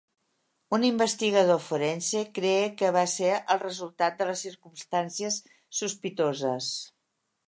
[0.75, 5.37] Un investigador forense cree que va ser el resultat de les circumstàncies
[5.81, 6.71] sospitoses.